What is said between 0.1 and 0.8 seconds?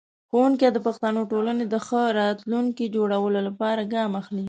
ښوونکی د